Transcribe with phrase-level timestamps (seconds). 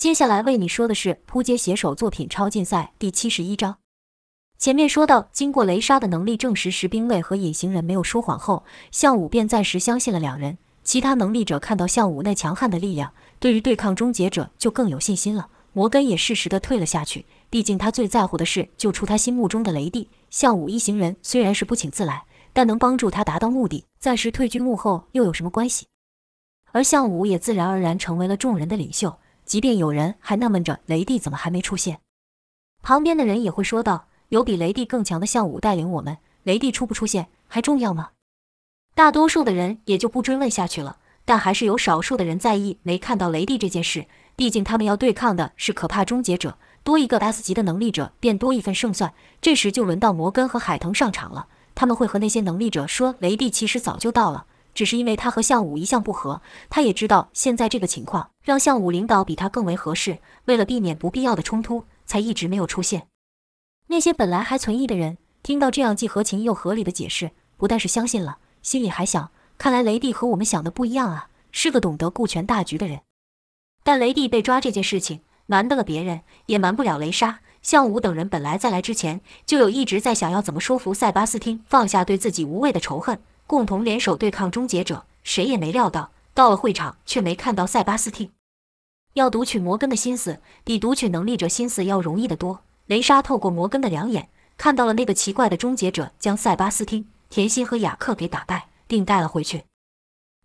[0.00, 3.76] 接下来为你说的是扑街写手作品超竞赛第七十一章。
[4.58, 10.56] 前面说到，经过雷莎的能力证实石兵卫和隐形人没有说谎后，项武便暂时相信了两人。
[10.82, 15.48] 其他能力者看到项武那强悍的力量，对于对抗终结者就更有信心了。
[15.74, 20.08] 摩根也适时的退了下去，毕竟他最在乎的是救出他心目中的雷帝。
[20.30, 22.24] 项武一行人虽然是不请自来，
[22.54, 25.88] 但能帮助他达到目的，暂时退居幕后又有什么关系？
[26.72, 29.18] 而项武也自然而然成为了众人的领袖，
[29.50, 31.98] 即便有人还纳闷着雷帝怎么还没出现，
[32.82, 34.06] 旁边的人也会说道。
[34.28, 38.10] 有比雷帝更强的项武带领我们，雷帝出不出现还重要吗？
[38.94, 40.98] 大多数的人也就不追问下去了。
[41.24, 49.12] 但还是有少数的人在意没看到雷帝这件事，毕竟他们要对抗的是可怕终结者，多一个 S 级的能力者便多一份胜算。
[49.40, 54.46] 这时就轮到摩根和海腾上场了，他们会和那些能力者说，雷帝其实早就到了，
[54.80, 63.06] 只是因为他和项武一向不和，他也知道现在这个情况让项武领导比他更为合适，为了避免不必要的冲突，才一直没有出现。
[63.88, 73.02] 那些本来还存疑的人，听到这样既合情又合理的解释，不但是相信了，心里还想：看来雷帝和我们想的不一样啊，是个懂得顾全大局的人。
[73.84, 78.26] 但雷帝被抓这件事情，瞒得了别人，也瞒不了雷莎、项武等人。
[78.26, 85.06] 本来在来之前，就有一直在想要怎么说服塞巴斯汀放下对自己无谓的仇恨，共同联手对抗终结者。
[85.24, 88.30] 谁也没料到，到了会场却没看到塞巴斯汀。
[89.14, 92.62] 要读取摩根的心思，比读取能力者心思要容易得多。
[92.86, 99.64] 雷莎透过摩根的两眼，看到了那个奇怪的终结者将塞巴斯汀、甜心和雅克给打败，并带了回去。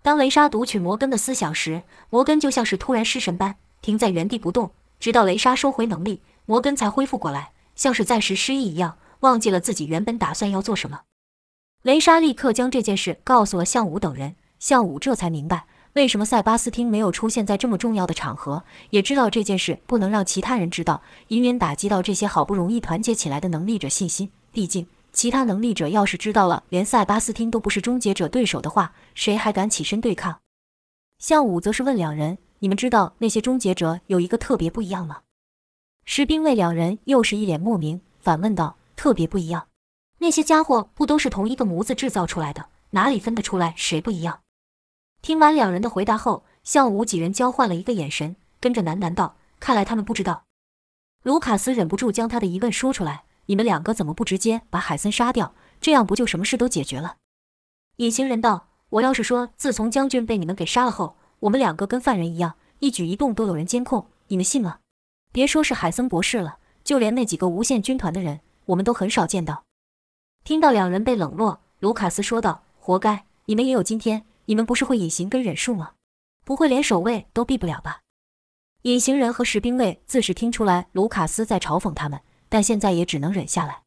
[0.02, 11.02] 当雷莎读取摩根的思想时，摩根就像是突然失神般停在原地不动，直到雷莎收回能力，摩根才恢复过来，像是暂时失忆一样，忘记了自己原本打算要做什么。
[11.86, 15.68] 雷莎立刻将这件事告诉了向武等人，向武这才明白。
[15.94, 18.64] 为什么塞巴斯汀没有出现在这么重要的场合？
[18.90, 24.32] 也知道这件事不能让其他人知道，以免打击到这些好不容易团结起来的能力者信心。
[24.52, 30.40] 毕竟，其他能力者要是知道了连塞巴斯汀都不是终结者对手的话，谁还敢起身对抗？
[31.20, 35.20] 向武则是问两人：“你们知道那些终结者有一个特别不一样吗？”
[36.04, 39.68] 士兵卫两人又是一脸莫名，反问道：“特别不一样？
[40.26, 44.40] 那些家伙不都是同一个模子制造出来的，哪里分得出来谁不一样？”
[45.22, 50.46] 听完两人的回答后，向武几人交换了一个眼神，跟着喃喃道：“看来他们不知道。”
[51.22, 55.54] 卢卡斯忍不住将他的疑问说出来：“你们两个怎么不直接把海森杀掉？
[55.80, 57.18] 这样不就什么事都解决了？”
[57.98, 64.80] 隐形人道：“我要是说，自从将军被你们给杀了后，我们两个跟犯人一样，一举一动都有人监控，你们信吗？
[65.32, 69.65] 别说是海森博士了，就连那几个无限军团的人，我们都很少见到。”
[70.46, 75.94] 听到两人被冷落，卢卡斯说道：“活该，你们也有今天。”你们不是会隐形跟忍术吗？
[76.44, 78.02] 不会连守卫都避不了吧？
[78.84, 83.82] 隐形人和士兵卫自是听出来卢卡斯在嘲讽他们，但现在也只能忍下来。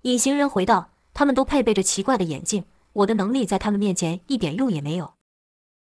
[0.00, 2.64] 隐形人回道：“他们都配备着奇怪的眼镜，
[2.94, 5.12] 我的能力在他们面前一点用也没有。”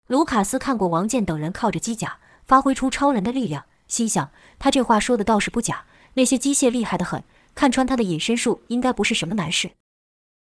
[0.07, 4.31] 卢卡斯看过王健等人靠着机甲发挥出超人的力量，心想
[4.61, 7.25] 他这话说的倒是不假，那些机械厉害的很，
[7.57, 9.73] 看穿他的隐身术应该不是什么难事。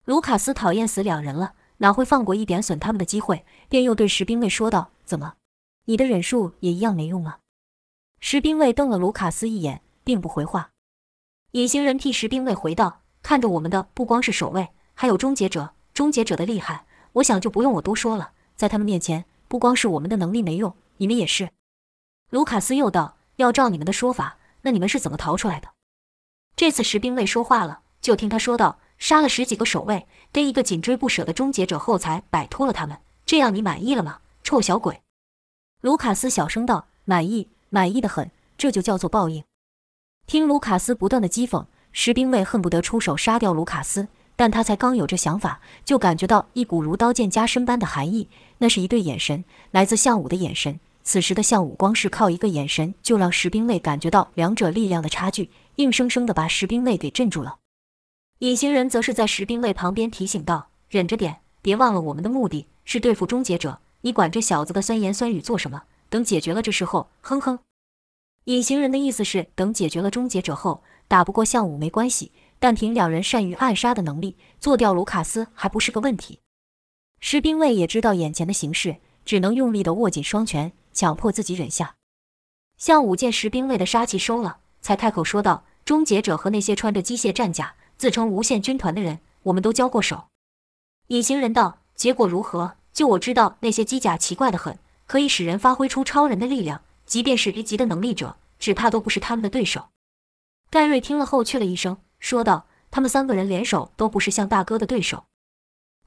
[0.04, 1.54] 卢卡斯讨厌死两人了。
[1.78, 3.44] 哪会放过一点损他们的机会？
[3.68, 5.34] 便又对石兵卫说道：“怎么，
[5.86, 7.38] 你的忍术也一样没用吗？”
[8.20, 10.70] 石兵卫瞪了卢卡斯一眼，并不回话。
[11.52, 15.74] 隐形人替石兵卫回道：“看着我们的不光是守卫，还有终结者。
[15.92, 18.30] 终结者的厉害，我想就不用我多说了。
[18.54, 21.50] 在他们面前，不光是我们的能力没用，你们也是。”
[22.30, 25.70] 卢卡斯又道：“要照你们的说法，那你们是怎么逃出来的？”
[26.54, 28.78] 这次石兵卫说话了，就听他说道。
[29.02, 32.98] 杀了十几个守卫，跟一个紧追不舍的终结者后，才摆脱了他们。
[33.26, 35.02] 这样你满意了吗，臭小鬼？
[35.80, 38.30] 卢卡斯小声道：“满意，满意的很。
[38.56, 39.42] 这就叫做报应。”
[40.28, 44.06] 听卢卡斯不断的讥讽，士兵卫恨不得出手杀掉卢卡斯。
[44.36, 48.28] 但他才刚有这想法，就感觉到一股如刀剑加身般的寒意。
[48.58, 50.78] 那是一对眼神，来自项武的眼神。
[51.02, 57.56] 此时的项武，光是靠一个眼神，就让士兵卫感觉到两者力量的差距，硬生生的把士兵卫给镇住了。
[58.42, 63.78] 隐形人则是在石兵卫旁边提醒道：“忍着点，别忘了我们的目的是对付终结者。
[64.00, 65.84] 你管这小子的酸言酸语做什么？
[66.08, 67.60] 等解决了这事后，哼哼。”
[68.46, 76.40] 隐形人的意思是，等解决了终结者后，打不过项武没关系，但凭两人善于暗杀的能力，做掉卢卡斯还不是个问题。
[77.20, 81.94] 石兵卫也知道眼前的形势，只能用力的握紧双拳，强迫自己忍下。
[82.76, 90.24] 项武见石兵卫的杀气收了，才开口说道：“终结者和那些穿着机械战甲。”自称无限军团的人，我们都交过手。
[91.06, 92.74] 隐形人道：“结果如何？
[92.92, 94.76] 就我知道，那些机甲奇怪的很，
[95.06, 96.82] 可以使人发挥出超人的力量。
[97.06, 99.90] 即便是一级的能力者，只怕都不是他们的对手。
[100.68, 105.26] 盖瑞听了后，去了一声，说道：“他们三个人联手都不是向大哥的对手。”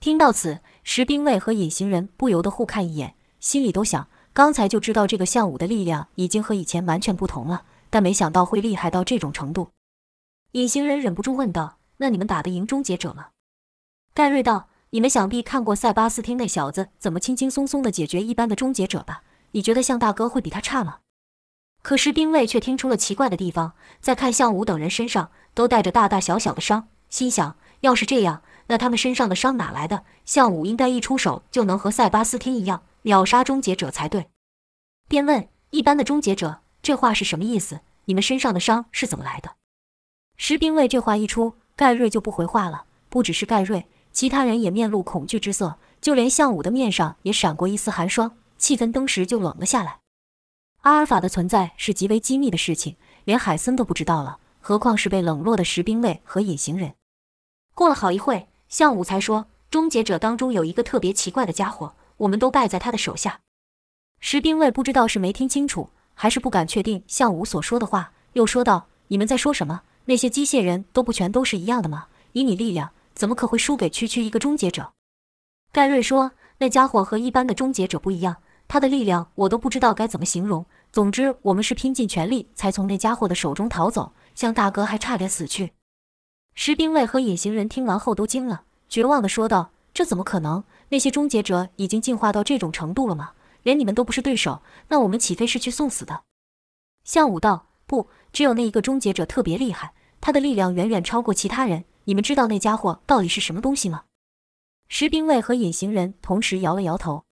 [0.02, 9.70] 听到此，石兵卫和隐形人不由得互看一眼，心里都想：刚才就知道这个项武的力量已经和以前完全不同了，但没想到会厉害到这种程度。
[10.52, 13.28] 隐形人忍不住问道：“那你们打得赢终结者吗？”
[14.14, 19.24] 盖瑞道：“你们想必看过塞巴斯汀那小子怎么轻轻松松的解决一般的终结者吧？
[19.52, 21.00] 你觉得向大哥会比他差吗？”
[21.84, 30.04] 可是兵卫却听出了奇怪的地方，在看向武等人身上都带着大大小小的伤，心想：要是这样，那他们身上的伤哪来的？
[30.26, 34.30] 向武应该一出手就能和塞巴斯汀一样秒杀终结者才对。
[35.08, 37.82] 便问：一般的终结者，这话是什么意思？
[38.06, 39.52] 你们身上的伤是怎么来的？
[40.38, 42.86] 石兵卫这话一出，盖瑞就不回话了。
[43.10, 50.00] 不只是盖瑞，其他人也面露恐惧之色，就连向武的面上也闪过一丝寒霜，气氛登时就冷了下来。
[50.82, 56.94] 阿尔法的存在是极为机密的事情，连海森都不知道了，何况是被冷落的石兵卫和隐形人。
[57.74, 63.40] 过了好一会，向武才说：“终结者当中有一个特别奇怪的家伙，我们都败在他的手下。”
[64.20, 69.84] 石兵卫不知道是没听清楚，还是不敢确定向武所说的话，又说道：“你们在说什么？
[70.06, 72.08] 那些机械人都不全都是一样的吗？
[72.32, 74.94] 以你力量，怎么可会输给区区一个终结者？”
[75.72, 78.38] 盖瑞说：“那家伙和一般的终结者不一样。”
[78.68, 80.66] 他的力量我都不知道该怎么形容。
[80.92, 85.74] 总之，我们是拼尽全力才从那家伙的手中逃走，向大哥还差点死去。
[86.56, 90.64] 石兵卫和隐形人听完后都惊了，绝望地说道：“这怎么可能？
[90.90, 93.34] 那些终结者已经进化到这种程度了吗？
[93.62, 96.24] 连你们都不是对手，那我们岂非是去送死的？”
[97.04, 101.86] 向武道：“不，只有那一个终结者特别厉害，他的力量远远超过其他人。
[102.06, 104.04] 你们知道那家伙到底是什么东西吗？”
[104.88, 107.26] 石兵卫和隐形人同时摇了摇头。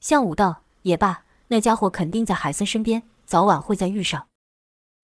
[0.00, 4.26] 向武道也罢，那家伙肯定在海森身边，早晚会再遇上。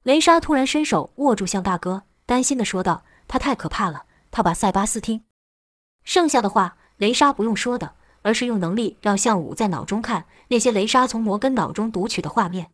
[0.03, 5.25] 雷莎突然伸手握住向大哥，担心的说道：“他太可怕了，他把塞巴斯汀……”
[6.03, 12.73] 剩下的话，雷莎不用说的，而是用能力让向武在脑中看那些雷莎从摩根脑中读取的画面。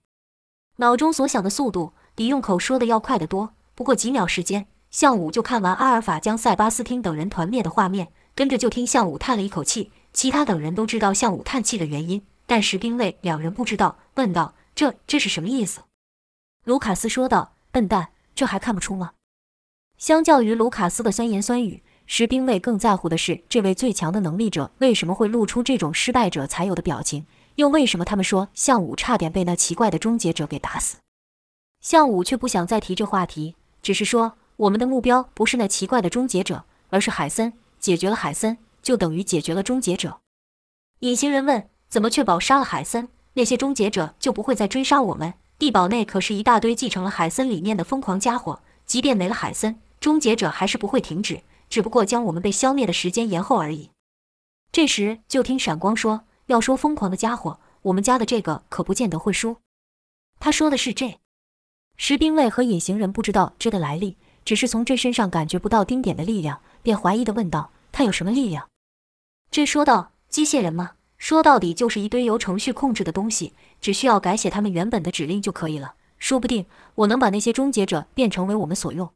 [0.76, 9.92] 脑中所想的速度比用口说的要快得多，不过几秒时间，向武就看完阿尔法将塞巴斯汀等人团灭的画面，跟着就听向武叹了一口气。
[10.12, 15.80] 其他等人都知道向武叹气的原因，但石兵卫两人不知道，问道：“这这是什么意思？”
[16.64, 19.12] 卢卡斯说道：“笨蛋，这还看不出吗？”
[19.98, 30.96] 相较于卢卡斯的酸言酸语，石兵卫更在乎的是这位最强的能力者为什么会露出这种失败者才有的表情，又为什么他们说向武差点被那奇怪的终结者给打死？
[31.80, 37.52] 向武却不想再提这话题，只是说：“我们的目标不是那奇怪的终结者，而是海森。
[37.78, 40.20] 解决了海森。”就等于解决了终结者。
[40.98, 45.32] 隐形人问：“怎么确保杀了海森，那些终结者就不会再追杀我们？
[45.58, 51.40] 地堡内可是一大堆继承了海森理念的疯狂家伙，即便没了海森，终结者还是不会停止，
[51.70, 53.88] 只不过将我们被消灭的时间延后而已。”
[54.70, 59.56] 这时，就听闪光说：“要说疯狂的家伙，我们家的这个可不见得会输。”
[60.40, 61.18] 他说的是这。
[61.96, 68.68] 石兵卫和隐形人不知道这的来历，只是从这身上感觉不到丁点的力量，便怀疑的问道：“他有什么力量？”
[69.50, 70.92] 这说道：“机械人吗？
[71.16, 75.94] 说到底就是一堆由程序控制的东西，只需要改写他们原本的指令就可以了。
[76.18, 76.66] 说不定
[76.96, 79.08] 我能把那些终结者变成为我们所用。”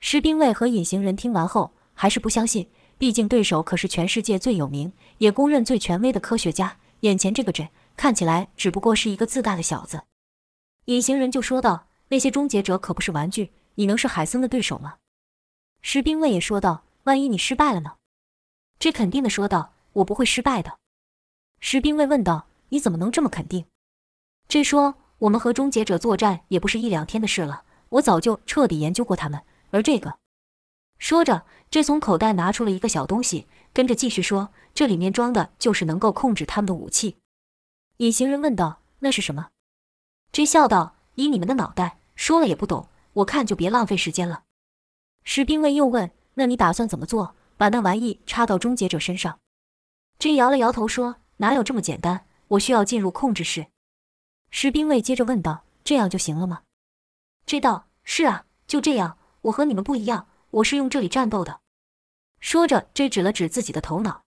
[0.00, 2.68] 士兵卫和隐形人听完后还是不相信，
[3.02, 10.04] 毕竟对手可是全世界最有名也公认最权威的科学家，眼前这个人看起来只不过是一个自大的小子。
[10.84, 14.98] 隐形人就说道：“那些终结者可不是玩具，你能是海森的对手吗？”
[15.82, 17.96] 士兵卫也说道：“万一你失败了呢？”
[18.78, 20.78] 这肯定的说道：“我不会失败的。”
[21.58, 23.64] 石兵卫问道：“你怎么能这么肯定？”
[24.46, 29.42] 这说：“我们和终结者作战也不是一两天的事了，我早就彻底研究过他们。
[29.72, 30.18] 而这个……”
[31.02, 37.16] 说着，这从口袋拿出了一个小东西，跟着继续说：“这里面装的就是能够控制他们的武器。”
[37.98, 39.48] 隐形人问道：“那是什么？”
[40.30, 44.44] 这笑道：“以你们的脑袋，说了也不懂，我看就别浪费时间了。”
[45.24, 49.40] 石兵卫又问：“那你打算怎么做？”把那玩意插到终结者身上
[50.20, 52.26] ，J 摇了摇头说：“哪有这么简单？
[52.46, 53.66] 我需要进入控制室。”
[54.50, 56.62] 士兵卫接着问道：“这样就行了吗
[57.44, 59.18] ？”J 道：“是啊，就这样。
[59.42, 61.60] 我和你们不一样，我是用这里战斗的。”
[62.40, 64.22] 说着，J 指了指自己的头脑。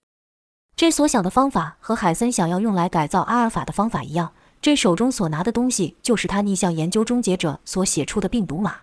[0.75, 8.81] J 所想的方法和海森想要用来改造阿尔法的方法一样，J 手中所拿的东西就是他逆向研究终结者所写出的病毒码。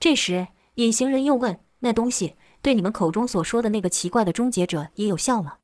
[0.00, 5.56] 这时，隐形人又问：“那东西？”对你们口中所说的那个奇怪的终结者也有效吗？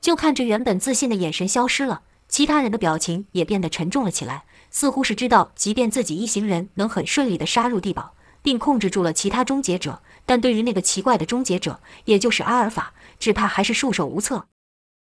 [0.00, 4.44] 就看这原本自信的眼神消失了，其他人的表情也变得沉重了起来。
[4.70, 14.46] 似乎是知道，即便自己一行人能很顺利地杀入地堡，并控制住了其他终结者，但对于那个奇怪的终结者，也就是阿尔法，只怕还是束手无策。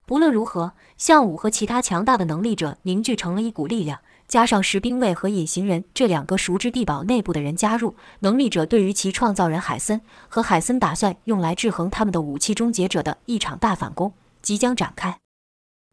[0.05, 14.11] 不论如何，项武和其他强大的能力者凝聚成了一股力量，加上石兵卫和隐形人这两个熟知地堡内部的人加入，能力者对于其创造人海森和海森打算用来制衡他们的武器终结者的一场大反攻
[14.41, 15.17] 即将展开。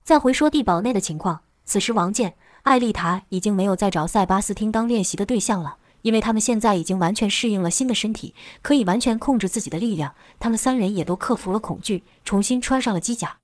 [0.02, 10.14] 再回说地堡内的情况，此时王健、艾丽塔已经没有再找塞巴斯汀当练习的对象了，因为他们现在已经完全适应了新的身体，可以完全控制自己的力量。
[10.38, 13.38] 他们三人也都克服了恐惧，重新穿上了机甲。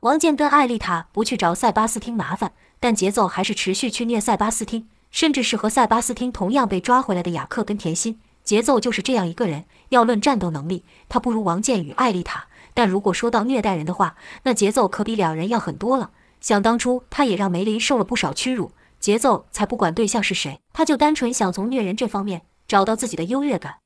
[0.00, 8.18] 王健跟艾丽塔不去找塞巴斯汀麻烦，但节奏还是持续去虐塞巴斯汀，甚至是和塞巴斯汀同样被抓回来的雅克跟甜心。
[8.42, 9.66] 节奏就是这样一个人。
[9.90, 16.10] 要论战斗能力，他不如王健与艾丽塔，但如果说到虐待人的话，那节奏可比两人要狠多了。
[16.40, 23.78] 想当初，他也让梅林受了不少屈辱，节奏才不管对象是谁，他就单纯想从虐人这方面找到自己的优越感。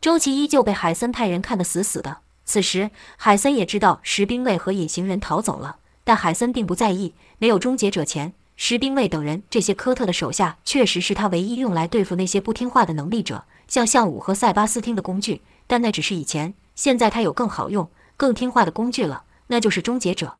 [0.00, 2.22] 周琦依旧被海森派人看得死死的。
[2.46, 7.14] 此时，海森也知道石兵卫和隐形人逃走了，但海森并不在意。
[7.38, 15.42] 没有终结者前，石兵卫等人这些科特的手下确实是他唯一用来对付那些不听话的能力者，像项武和塞巴斯汀的工具。
[15.66, 20.38] 但那只是以前，现在他有更好用、更听话的工具了，那就是终结者。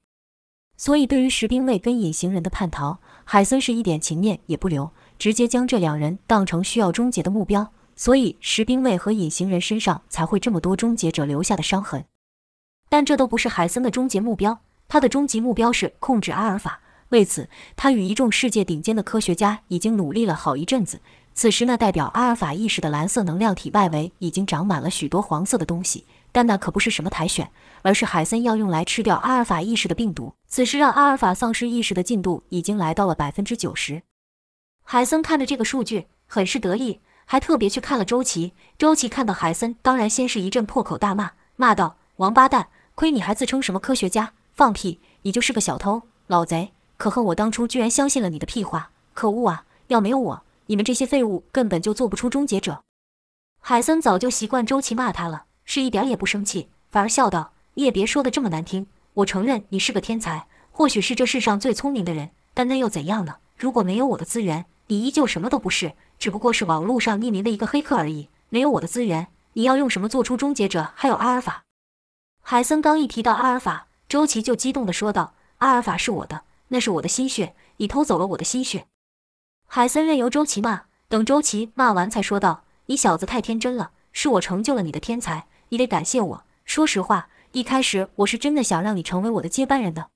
[0.77, 2.99] 所以，对于石兵卫跟隐形人的叛逃，
[3.33, 7.73] 海森是一点情面也不留，直接将这两人当成需要终结的目标。
[7.95, 12.07] 所以，石兵卫和隐形人身上才会这么多终结者留下的伤痕，
[12.89, 14.63] 但这都不是海森的终结目标。
[14.89, 16.81] 他的终极目标是控制阿尔法。
[17.11, 21.01] 为此，他与一众世界顶尖的科学家已经努力了好一阵子。
[21.33, 27.51] 此时，那代表阿尔法意识的蓝色能量体外围已经长满了许多黄色的东西，但那可不是什么苔藓，
[27.83, 30.35] 而是海森要用来吃掉阿尔法意识的病毒。
[30.49, 34.03] 此时，让阿尔法丧失意识的进度已经来到了百分之九十。
[34.85, 37.01] 海森看着这个数据，很是得意。
[37.25, 44.99] 还特别去看了周琦，周琦看到海森，当然先是一阵破口大骂，骂道：“王八蛋，亏你还自称什么科学家，放屁！
[45.23, 46.73] 你就是个小偷，老贼！
[46.97, 49.65] 可恨我当初居然相信了你的屁话，可恶啊！
[49.87, 52.83] 要没有我，你们这些废物根本就做不出终结者。”
[53.63, 63.37] 海森早就习惯周琦骂他了，是一点也不生气，反而笑道：“你也别说的这么难听，我承认你是个天才，或许是这世上最聪明的人，但那又怎样呢？
[63.57, 70.91] 如果没有我的资源，你依旧什么都不是。”只不过是网络上匿名的一个黑客而已，没有我的资源，你要用什么做出终结者？
[70.97, 71.63] 还有阿尔法。
[72.43, 78.89] 海森刚一提到阿尔法，周琦就激动地说道：“阿尔法是我的，那是我的心血，你偷走了我的心血。”
[79.69, 86.45] 海森任由周琦骂，等周琦骂完才说道：“你小子太天真了，是我成就了你的天才，你得感谢我。
[86.65, 90.11] 说实话，一开始我是真的想让你成为我的接班人的。”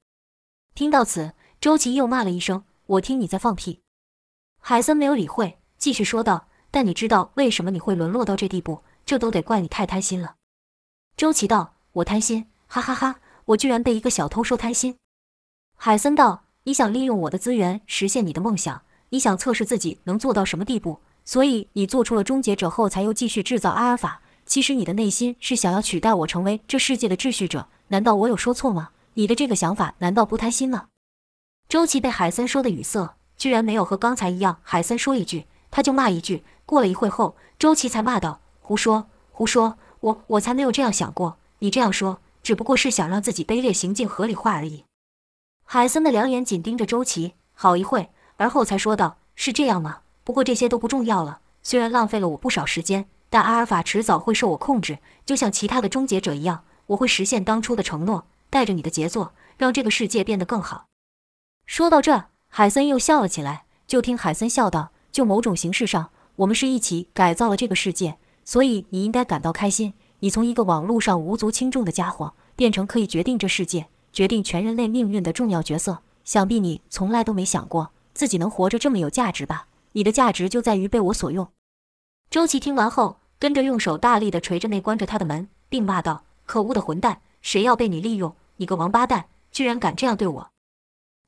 [0.75, 3.80] 听到此，周琦又骂了一声：“我听你在放屁。”
[4.61, 5.58] 海森没有理会。
[5.76, 8.82] 继续说道：“但你知道为什么你会沦落到这地步？
[9.04, 10.37] 这都得怪你太贪心了。”
[11.16, 12.46] 周琦道：“我贪心？
[12.66, 13.20] 哈哈哈！
[13.46, 14.96] 我居然被一个小偷说贪心。”
[15.76, 18.82] 海森道：“你想利用我的资源实现你的梦想？
[19.11, 21.00] 你想测试自己能做到什么地步？
[21.25, 24.23] 所以你做出了终结者后，才又继续制造阿尔法。
[24.46, 27.68] 其实你的内心是想要取代我，成为这世界的秩序者。
[27.88, 28.90] 难道我有说错吗？
[29.14, 30.88] 你的这个想法难道不贪心吗？”
[31.68, 34.58] 周琦被海森说的语塞，居然没有和刚才一样。
[34.62, 35.46] 海森说一句。
[35.70, 39.76] 他就骂一句，过了一会后，周琦才骂道：“胡说，胡说！
[39.98, 41.36] 我我才没有这样想过。
[41.58, 44.84] 你这样说，只不过是想让自己卑劣行径合理化而已。”
[45.66, 50.02] 海森的两眼紧盯着周琦，好一会，而后才说道：“是这样吗？
[50.22, 51.40] 不过这些都不重要了。
[51.60, 60.86] 虽然浪费了我不少时间，但阿尔法迟早会受我控制，就像其他的终结者一样，我会实现当初的承诺，带着你的杰作，让这个世界变得更好。”
[61.66, 63.64] 说到这，海森又笑了起来。
[63.88, 64.92] 就听海森笑道。
[65.10, 69.94] 就某种形式上，我们是一起改造了这个世界，所以你应该感到开心。
[70.20, 76.02] 你从一个网络上无足轻重的家伙，变成可以决定这世界、决定全人类命运的重要角色。
[76.22, 79.66] 想必你从来都没想过自己能活着这么有价值吧？
[79.90, 81.48] 你的价值就在于被我所用。
[82.30, 88.34] 周琦听完后，跟着用手大力地捶着那关着他的门，并骂道：“可恶的混蛋，谁要被你利用？
[88.56, 90.50] 你个王八蛋，居然敢这样对我！”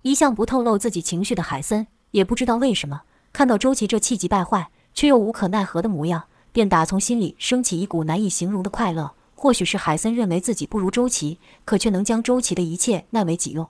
[0.03, 3.03] 一向不透露自己情绪的海森，也不知道为什么。
[3.33, 9.13] 看到周琦这气急败坏却又无可奈何的模样，便打从心里升起一股难以形容的快乐。
[9.35, 13.69] 或许是海森认为自己不如周琦，可却能将周琦的一切纳为己用。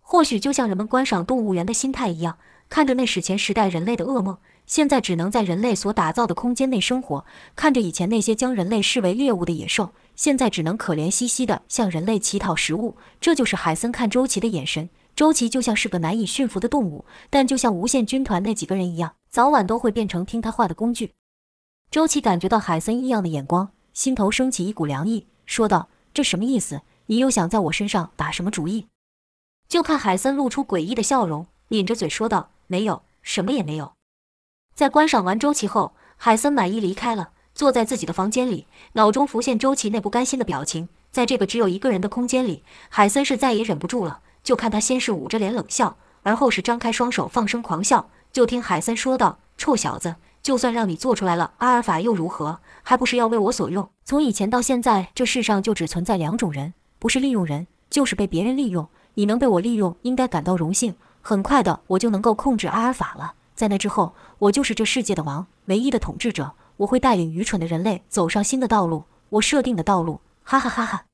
[0.00, 12.96] 或许就像人们观赏动物园的心态一样，看着那史前时代人类的噩梦，现在只能在人类所打造的空间内生活；看着以前那些将人类视为猎物的野兽，现在只能可怜兮兮地向人类乞讨食物。
[13.20, 14.90] 这就是海森看周琦的眼神。
[15.14, 21.14] 周琦就像是个难以驯服的动物，但就像无限军团那几个人一样，早晚都会变成听他话的工具。
[21.90, 26.82] 周琦感觉到海森异样的眼光，心头升起一股凉意，说道：“这什么意思？
[27.06, 28.88] 你又想在我身上打什么主意？”
[29.68, 33.92] 就看海森露出诡异的笑容，抿着嘴说道：“没有，什么也没有。”
[34.76, 40.90] 在观赏完周琦后，海森满意离开了，坐在自己的房间里，脑中浮现周琦那不甘心的表情。
[41.10, 44.20] 在这个只有一个人的空间里，海森是再也忍不住了。
[44.44, 48.10] 就看他先是捂着脸冷笑，而后是张开双手放声狂笑。
[48.30, 52.60] 就听海森说道：“臭小子，就算让你做出来了阿尔法又如何？
[52.82, 53.88] 还不是要为我所用？
[54.04, 58.86] 从以前到现在，这世上就只存在两种人，不是利用人，就是被别人利用。
[59.14, 60.94] 你能被我利用，应该感到荣幸。
[61.22, 63.32] 很快的，我就能够控制阿尔法了。
[63.56, 66.54] 在那之后，我就是这世界的王，唯一的统治者。
[66.76, 70.20] 我会带领愚蠢的人类走上新的道路，我设定的道路。
[70.42, 71.06] 哈哈哈哈！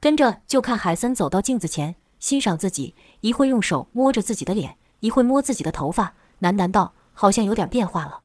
[0.00, 8.22] 跟着就看海森走到镜子前，欣赏自己，一会用手摸着自己的脸，一会摸自己的头发，喃喃道：“好像有点变化了。”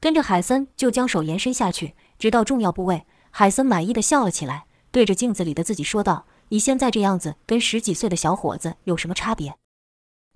[0.00, 3.06] 跟着海森就将手延伸下去，直到重要部位。
[3.30, 9.56] 海森满意的笑了起来，对着镜子里的自己说道：“你现在这样子，跟十几岁的小伙子有什么差别？”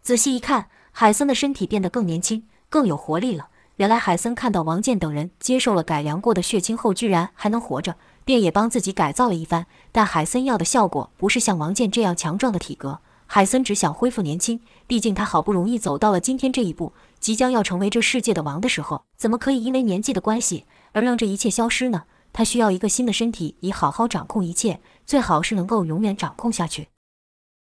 [0.00, 3.49] 仔细一看，海森的身体变得更年轻，更有活力了。
[3.76, 9.66] 原来海森看到王健等人接受了改良过的血清后，居然还能活着，便也帮自己改造了一番。
[9.90, 14.61] 但海森要的效果不是像王健这样强壮的体格，海森只想恢复年轻。
[14.87, 22.02] 毕竟他好不容易走到了今天这一步，即将要成为这世界的王的时候，怎么可以因为年纪的关系而让这一切消失呢？
[22.32, 26.88] 他需要一个新的身体，以好好掌控一切，最好是能够永远掌控下去。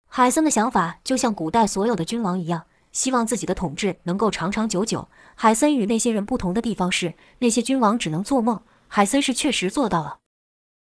[0.10, 2.64] 海森的想法就像古代所有的君王一样。
[2.92, 5.08] 希望自己的统治能够长长久久。
[5.36, 10.18] 海森与那些人不同的地方是，那些君王只能做梦，海森是确实做到了。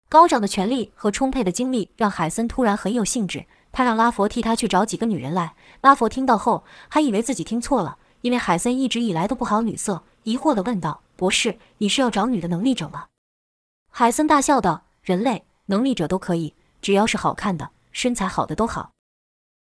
[0.10, 3.46] 高涨的权力和充沛的精力让海森突然很有兴致。
[3.72, 5.54] 他让拉佛替他去找几个女人来。
[5.82, 13.06] 拉佛听到后还以为自己听错了，因为海森一直以来都不好女色，疑惑地问道：“博士，你是要找女的能力者吗？”
[13.94, 18.90] 海森大笑道：“人类能力者都可以，只要是好看的、身材好的都好。”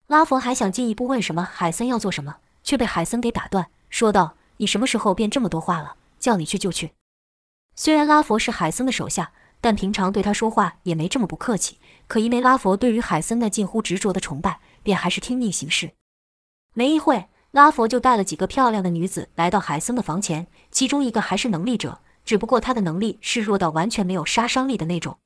[0.06, 5.96] 拉佛还想进一步问什么海森要做什么，却被海森给打断，说道：“你什么时候变这么多话了？
[6.20, 6.92] 叫你去就去。”
[7.74, 11.78] 虽然拉佛是海森的手下，但平常对他说话也没这么不客气。
[12.06, 15.92] 可因为拉佛对于海森那近乎执着的崇拜，便还是听命行事。
[16.74, 25.16] 没一会，拉佛就带了几个漂亮的女子来到海森的房前，其中一个还是能力者，只不过他的能力是弱到完全没有杀伤力的那种。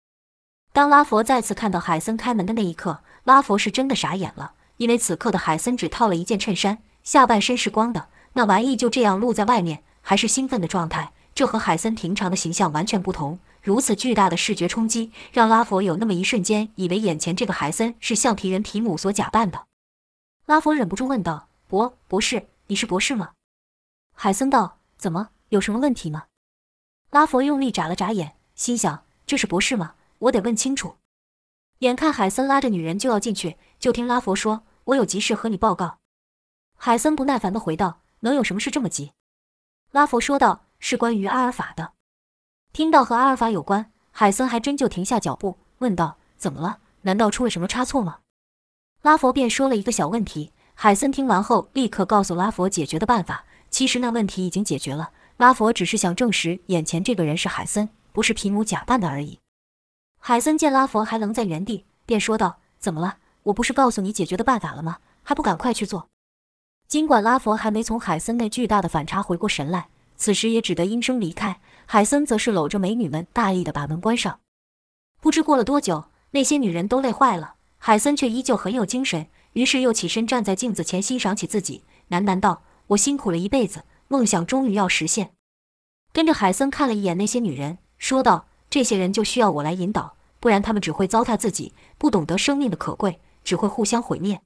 [0.73, 4.53] 当拉佛再次看到海森开门的那一刻，拉佛是真的傻眼了。
[4.79, 13.39] 因为此刻的海森只套了一件衬衫，下半身是光的，那玩意就这样露在外面，还是兴奋的状态，这和海森平常的形象完全不同。
[13.61, 19.67] 如此巨大的视觉冲击，让拉佛有那么一瞬间以为眼前这个海森是橡皮人提姆所假扮的。
[20.47, 23.33] 拉佛忍不住问道：“博博士，你是博士吗？”
[24.15, 26.27] 海森道：“怎么，有什么问题吗？”
[27.11, 29.95] 拉佛用力眨了眨眼，心想：“这是博士吗？
[30.21, 30.95] 我得问清楚。”
[31.81, 34.63] 眼看海森拉着女人就要进去，就听拉佛说。
[34.89, 35.99] 我有急事和你报告，
[36.75, 39.13] 海森不耐烦地回道：“能有什么事这么急？”
[39.93, 41.93] 拉佛说道：“是关于阿尔法的。”
[42.73, 46.79] 听到和阿尔法有关，海森还真就停下脚步，问道：“怎么了？
[47.03, 48.21] 难道出了什么差错吗？”
[49.03, 50.53] 拉佛便说了一个小问题。
[50.73, 53.45] 海森听完后，立刻告诉拉佛解决的办法。
[53.69, 59.39] 其实那问题已经解决了，拉佛只是想证实眼前这个人是海森，不是皮姆假扮的而已。
[60.19, 64.99] 海森见拉佛还愣在原地，便说道：“怎么了？”我不是告诉你解决的办法了吗？
[65.23, 66.09] 还不赶快去做！
[66.87, 71.61] 尽管拉佛还没从海森那巨大的反差回过神来，此时也只得应声离开。
[71.87, 74.41] 海森则是搂着美女们，大力的把门关上。
[75.21, 85.33] 不知过了多久，那些女人都累坏了，海森却依旧很有精神，于是又起身站在镜子前欣赏起自己，喃喃道：“我辛苦了一辈子，梦想终于要实现。”
[86.13, 94.43] 跟着海森看了一眼那些女人，说道：“这些人就需要我来引导，不然他们只会糟蹋自己，不懂得生命的可贵。”只会互相毁灭。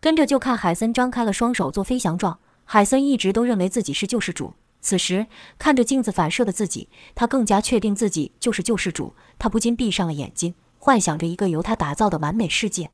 [0.00, 2.40] 跟着就看海森张开了双手做飞翔状。
[2.64, 9.14] 海森一直都认为自己是救世主，此时看着镜子反射的自己，他更加确定自己就是救世主。
[9.38, 12.90] 他不禁闭上了眼睛，幻想着一个由他打造的完美世界。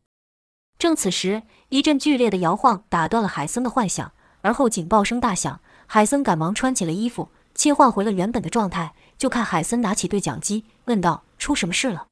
[0.78, 5.62] 正此时，一阵剧烈的摇晃打断了海森的幻想，而后警报声大响。
[5.86, 8.94] 海森赶忙穿起了衣服，切换回了原本的状态。
[9.16, 12.08] 就看海森拿起对讲机，问道：“出什么事了？”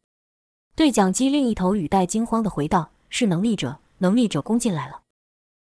[0.75, 2.93] 对讲机另一头语带惊慌的回道。
[3.11, 5.03] 是能力者，能力者攻进来了。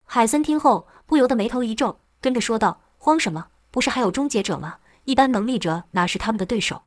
[0.07, 3.49] 海森听后不由得眉头一皱，跟着说道：“慌什么？
[3.71, 4.79] 不是还有终结者吗？
[5.05, 6.85] 一般能力者哪是他们的对手？”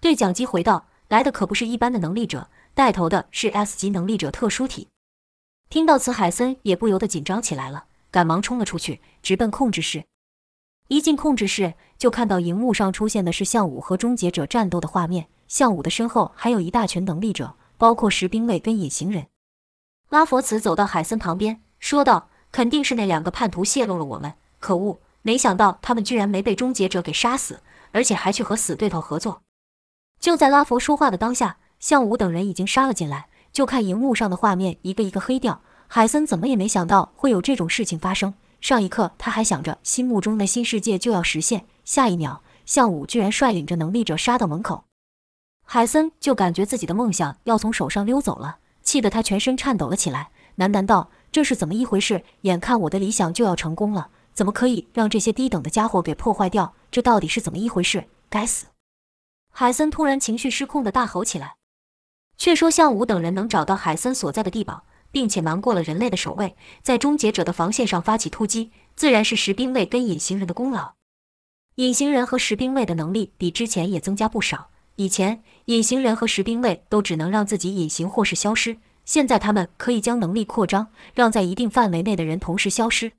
[0.00, 4.88] 对讲机回道：“来的可不是一般的能力者，带头的是 S 级能力者特殊体。”
[5.70, 10.04] 听到此，海森也不由得紧张起来了，赶忙冲了出去，直奔控制室。
[10.88, 15.28] 一进控制室，就看到荧幕上出现的是向武和终结者战斗的画面。
[15.46, 19.26] 向武的身后还有一大群能力者，包括石兵卫跟隐形人。
[20.10, 24.98] 拉佛茨走到海森旁边，说道：“肯定是那两个叛徒泄露了我们，可恶！
[25.22, 27.60] 没想到他们居然没被终结者给杀死，
[27.92, 29.42] 而且还去和死对头合作。”
[30.18, 33.28] 就在拉佛说话的当下，向武等人已经杀了进来。
[33.52, 38.34] 就看荧幕上的画面一个一个黑掉，海森怎么也没想到会有这种事情发生。
[38.60, 44.84] 上一刻他还想着心目中的新世界就要实现，下一秒向武居然率领着能力者杀到门口，
[45.64, 48.58] 海森就感觉自己的梦想要从手上溜走了，
[48.90, 52.24] 气得他全身颤抖了起来，喃喃道：“这是怎么一回事？
[52.40, 56.74] 眼看我的理想就要成功了，怎么可以让这些低等的家伙给破坏掉？
[56.90, 58.08] 这到底是怎么一回事？
[58.28, 58.66] 该死！”
[59.54, 61.54] 海森突然情绪失控的大吼起来。
[62.36, 64.82] 却说向武等人能找到海森所在的地堡。
[65.12, 70.94] 并且瞒过了人类的守卫，在终结者的防线上发起突击，自然是石兵卫跟隐形人的功劳。
[71.76, 74.69] 隐形人和石兵卫的能力比之前也增加不少。
[75.00, 83.12] 以前隐形人和石兵卫都只能让自己隐形或是消失，现在他们可以将能力扩张，让在一定范围内的人同时消失。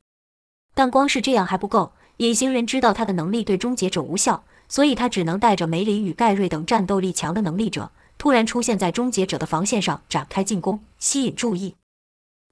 [0.75, 7.89] 但光是这样还不够，隐形人知道他的能力对终结者无效，所以他只能带着梅林与盖瑞等战斗力强的能力者，
[8.19, 11.73] 突然出现在终结者的防线上展开进攻，吸引注意。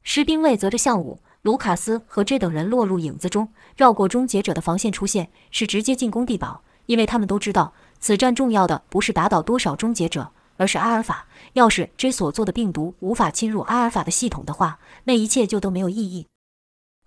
[0.01, 6.63] 士兵卫则着向武、卢卡斯和这等人落入影子中，绕过终结者的防线出现，是直接进攻地堡。
[6.87, 11.27] 因为他们都知道，此战重要的不是打倒多少终结者，而是阿尔法。
[11.53, 16.27] 要是 J 所做的病毒无法侵入阿尔法的系统的话，那一切就都没有意义。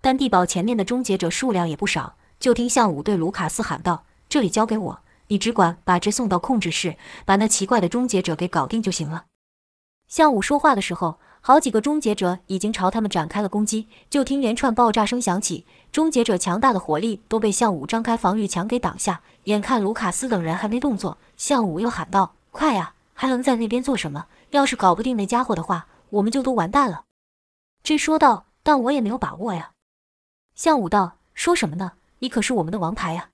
[0.01, 9.25] 但地堡前面的终结者数量也不少，就听向武对卢卡斯喊道：“这里交给我，你只管把这送到控制室，把那奇怪的终结者给搞定就行了。”
[10.07, 11.19] 向武说话的时候。
[11.45, 19.21] 好几个终结者已经朝他们展开了攻击，就听连串爆炸声响起，终结者强大的火力都被向武张开防御墙给挡下。
[19.43, 24.27] 眼看卢卡斯等人还没动作，向武又喊道：“快呀，还能在那边做什么？
[24.51, 27.03] 要是搞不定那家伙的话，我们就都完蛋了。”
[27.83, 29.71] 这说道：“但我也没有把握呀。”
[30.55, 31.91] 向武道：“说什么呢？
[32.19, 33.31] 你可是我们的王牌呀！”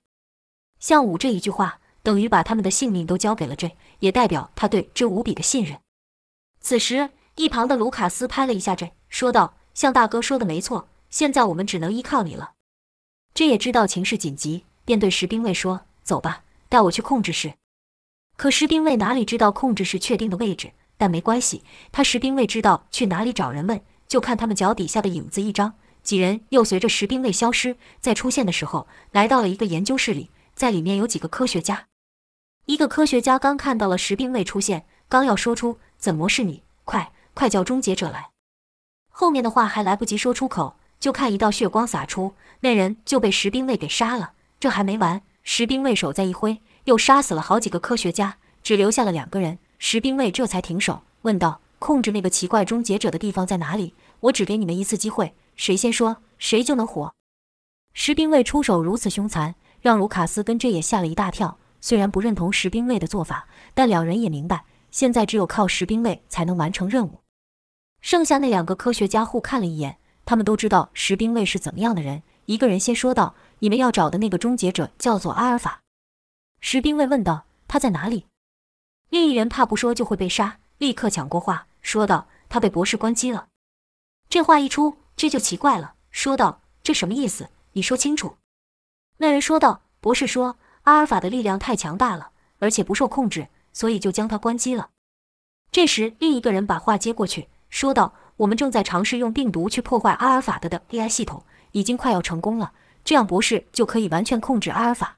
[0.80, 5.78] 向武这一句话等于把他们的性命都交给了这，也代表他对这无比的信任。
[6.60, 7.10] 此时。
[7.40, 12.52] 一旁的卢卡斯拍了一下这，说道：“向大哥说的没错，现在我们只能依靠你了。”
[13.32, 17.54] 这也知道情势紧急，便对石兵卫说：“走吧，带我去控制室。”
[18.36, 20.72] 可石兵卫哪里知道控制室确定的位置？
[20.98, 23.80] 但没关系，他石兵卫知道去哪里找人问。
[24.06, 25.72] 就看他们脚底下的影子一张，
[26.02, 31.86] 几人又随着石兵卫消失，在出现的时候，来到了一个研究室里，在里面有几个科学家。
[32.66, 36.62] 一个科学家刚看到了石兵卫出现，刚要说出“怎么是你？
[36.84, 38.32] 快！”快叫终结者来！
[39.08, 44.32] 后面的话还来不及说出口，就看一道血光洒出，那人就被石兵卫给杀了。
[44.58, 49.58] 这还没完，石兵卫手再一挥，又杀死了好几个科学家，只留下了两个人。
[49.78, 53.94] 石兵卫这才停手，问道：“控制那个奇怪终结者的地方在哪里？
[54.20, 57.14] 我只给你们一次机会，谁先说，谁就能活。”
[57.94, 61.56] 石兵卫出手如此凶残，让卢卡斯跟这也吓了一大跳。
[61.80, 67.22] 虽然不认同石兵卫的做法，但两人也明白，现在只有靠石兵卫才能完成任务。
[68.00, 72.22] 剩下那两个科学家互看了一眼，他们都知道石兵卫是怎么样的人。
[72.46, 75.82] 一个人先说道：“你们要找的那个终结者叫做阿尔法。”
[76.60, 78.26] 石兵卫问道：“他在哪里？”
[79.10, 83.48] 另一人怕不说就会被杀，立刻抢过话，说道：“他被博士关机了。”
[84.28, 87.50] 这话一出，这就奇怪了，说道：“这什么意思？
[87.72, 88.36] 你说清楚。”
[89.18, 94.90] 那人说道：“博士说，阿尔法的力量太强大了，而且不受控制，所以就将他关机了。”
[95.70, 97.48] 这时，另一个人把话接过去。
[97.70, 102.72] 说道：“我们正在尝试用病毒去破坏阿尔法的的 AI 系统，已经快要成功了。
[103.02, 105.16] 这样博士就可以完全控制阿尔法。”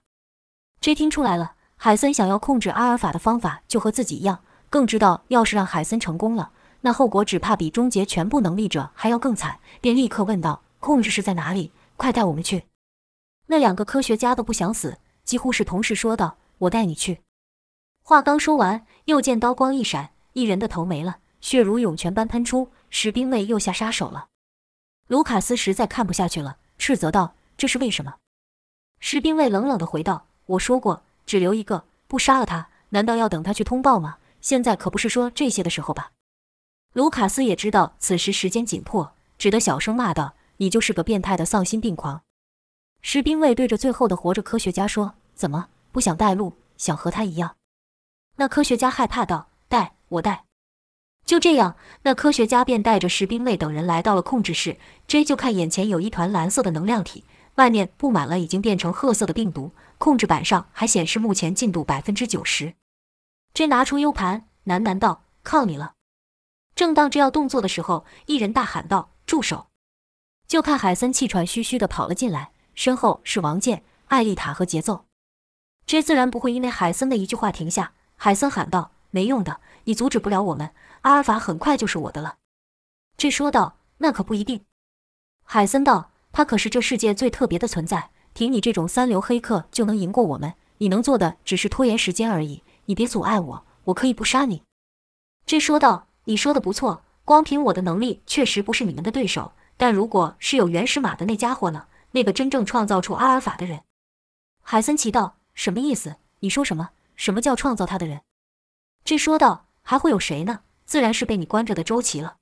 [0.81, 11.73] J 听出来了，海森想要控制阿尔法的方法就和自己一样，更知道要是让海森成功了，那后果只怕比终结全部能力者还要更惨，便立刻问道：“控制室在哪里？
[11.97, 12.65] 快带我们去！”
[13.47, 17.21] 那两个科学家都不想死，几乎是同时说道：“我带你去。”
[18.05, 21.19] 话刚说完，又见刀光一闪，一人的头没了。
[21.43, 24.29] 血如涌泉般喷出，士兵卫又下杀手了。
[25.09, 28.15] 卢卡斯实在看不下去了，斥责道：“这是为什么？”
[29.01, 34.19] 士兵卫冷冷地回道：“我说过，只留一个，不杀了他，难道要等他去通报吗？
[34.41, 36.13] 现在可不是说这些的时候吧？”
[36.95, 42.23] 卢卡斯也知道此时时间紧迫，只得小声骂道：“你就是个变态的丧心病狂！”
[43.03, 46.55] 士兵卫对着最后的活着科学家说：“怎么不想带路？
[46.79, 47.57] 想和他一样？”
[48.37, 50.45] 那科学家害怕道：“带我带。”
[51.25, 54.77] 就这样，那科学家便带着士兵卫等人来到了控制室。
[55.07, 62.75] J 就看眼前有一团蓝色的能量体，外面布满了已经变成褐色的病毒，控制板上还显示目前进度百分之九十。
[63.55, 65.93] J 拿出 U 盘，喃喃道：“靠你了。”
[66.75, 69.69] 正当这要动作的时候，一人大喊道：“住手！”
[70.49, 75.05] 就看海森气喘吁吁地跑了进来，身后是王健、艾丽塔和节奏。
[75.87, 77.93] J 自然不会因为海森的一句话停下。
[78.17, 80.71] 海森喊道：“没用的，你阻止不了我们。
[81.03, 82.39] 阿尔法很快就是我的了。
[83.17, 84.65] 这说道：“那可不一定。”
[85.45, 90.55] 海森道：“他可是这世界最特别的存在，凭你这种三流黑客就能赢过我们？
[90.79, 92.65] 你能做的只是拖延时间而已。
[92.87, 94.63] 你别阻碍我，我可以不杀你。
[95.47, 99.53] 这说道：“你说的不错，光凭我的能力确实不是你们的对手。
[99.77, 101.87] 但如果是有原始码的那家伙呢？
[102.13, 103.83] 那个真正创造出阿尔法的人？”
[104.63, 106.17] 海森奇道：“什么意思？
[106.41, 108.23] 你说什么？”什么叫创造他的人？
[109.05, 110.61] 这说道：“还会有谁呢？
[110.93, 112.37] 自然是被你关着的周琦了。”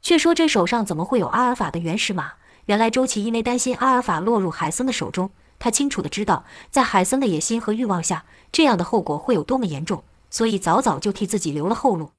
[0.00, 2.32] 却说这手上怎么会有阿尔法的原始码？
[2.64, 12.12] 原来周琦因为担心阿尔法落入海森的手中，他清楚的知道，在海森的野心和欲望下，这样的后果会有多么严重，所以早早就替自己留了后路。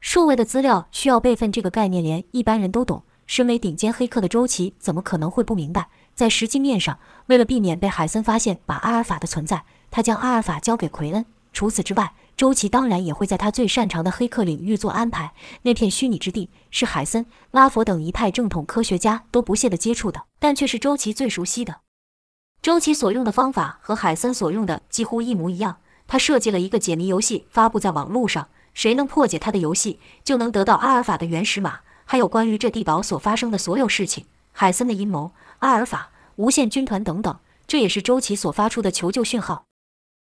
[0.00, 3.04] 数位的资料需要备份，这个概念连一般人都懂。
[3.26, 5.88] 身为顶尖黑客的周琦，怎么可能会不明白？
[6.14, 9.64] 在实际面上，为了避免被海森发现把阿尔法的存在。
[9.90, 11.24] 他将阿尔法交给奎恩。
[11.54, 15.32] 除此之外，周琦当然也会在他最擅长的黑客领域做安排。
[15.62, 21.80] 那片虚拟之地是海森、拉佛等一派正统科学家都不屑地接触的，但却是周琦最熟悉的。
[22.60, 25.76] 周琦所用的方法和海森所用的几乎一模一样。
[26.06, 37.38] 他设计了一个解谜游戏，发布在网络上，谁能破解他的游戏，就能得到阿尔法的原始码，还有关于这地堡所发生的所有事情、海森的阴谋、阿尔法、无限军团等等。
[37.66, 39.64] 这也是周琦所发出的求救讯号。